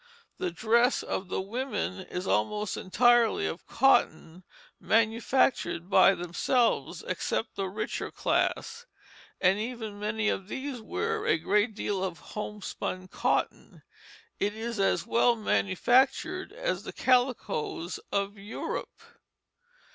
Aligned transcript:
The 0.39 0.49
dress 0.49 1.03
of 1.03 1.27
the 1.27 1.41
women 1.41 1.99
is 1.99 2.25
almost 2.25 2.75
entirely 2.75 3.45
of 3.45 3.67
cotton, 3.67 4.43
manufactured 4.79 5.91
by 5.91 6.15
themselves, 6.15 7.03
except 7.05 7.53
the 7.53 7.69
richer 7.69 8.09
class, 8.09 8.87
and 9.39 9.59
even 9.59 9.99
many 9.99 10.27
of 10.27 10.47
these 10.47 10.81
wear 10.81 11.27
a 11.27 11.37
great 11.37 11.75
deal 11.75 12.03
of 12.03 12.17
homespun 12.33 13.09
cotton. 13.09 13.83
It 14.39 14.55
is 14.55 14.79
as 14.79 15.05
well 15.05 15.35
manufactured 15.35 16.51
as 16.51 16.81
the 16.81 16.93
calicoes 16.93 17.99
of 18.11 18.39
Europe." 18.39 19.01